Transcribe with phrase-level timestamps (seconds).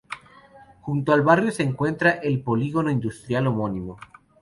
[0.81, 3.99] Junto al barrio se encuentra el polígono industrial homónimo.